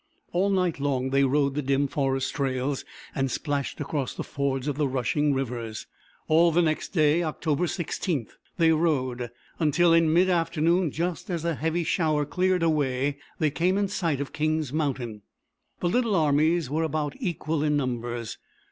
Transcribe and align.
All 0.31 0.49
night 0.49 0.79
long 0.79 1.11
they 1.11 1.23
rode 1.23 1.53
the 1.53 1.61
dim 1.61 1.87
forest 1.87 2.33
trails 2.33 2.83
and 3.13 3.29
splashed 3.29 3.79
across 3.79 4.15
the 4.15 4.23
fords 4.23 4.67
of 4.67 4.75
the 4.75 4.87
rushing 4.87 5.31
rivers. 5.31 5.85
All 6.27 6.51
the 6.51 6.63
next 6.63 6.89
day, 6.89 7.21
October 7.21 7.67
16, 7.67 8.25
they 8.57 8.71
rode, 8.71 9.29
until 9.59 9.93
in 9.93 10.11
mid 10.11 10.27
afternoon, 10.27 10.89
just 10.89 11.29
as 11.29 11.45
a 11.45 11.53
heavy 11.53 11.83
shower 11.83 12.25
cleared 12.25 12.63
away, 12.63 13.19
they 13.37 13.51
came 13.51 13.77
in 13.77 13.87
sight 13.89 14.19
of 14.19 14.33
King's 14.33 14.73
Mountain. 14.73 15.21
The 15.81 15.89
little 15.89 16.15
armies 16.15 16.67
were 16.67 16.81
about 16.81 17.13
equal 17.19 17.63
in 17.63 17.77
numbers. 17.77 18.39